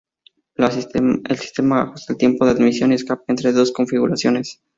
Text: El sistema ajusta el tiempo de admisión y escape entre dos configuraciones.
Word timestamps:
El 0.55 0.71
sistema 1.37 1.83
ajusta 1.83 2.13
el 2.13 2.17
tiempo 2.17 2.43
de 2.43 2.53
admisión 2.53 2.91
y 2.91 2.95
escape 2.95 3.21
entre 3.27 3.51
dos 3.51 3.71
configuraciones. 3.71 4.59